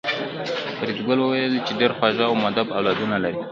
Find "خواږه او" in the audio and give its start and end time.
1.97-2.35